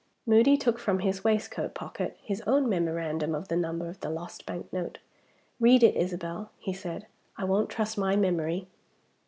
[0.25, 4.47] Moody took from his waistcoat pocket his own memorandum of the number of the lost
[4.47, 4.97] bank note.
[5.59, 7.05] "Read it Isabel," he said.
[7.37, 8.65] "I won't trust my memory."